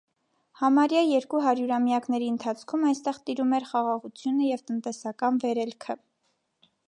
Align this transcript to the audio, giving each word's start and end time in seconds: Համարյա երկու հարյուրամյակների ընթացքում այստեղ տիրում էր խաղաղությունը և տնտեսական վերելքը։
Համարյա 0.59 1.01
երկու 1.07 1.41
հարյուրամյակների 1.47 2.29
ընթացքում 2.35 2.87
այստեղ 2.93 3.19
տիրում 3.27 3.53
էր 3.57 3.67
խաղաղությունը 3.73 4.49
և 4.49 4.63
տնտեսական 4.71 5.37
վերելքը։ 5.45 6.01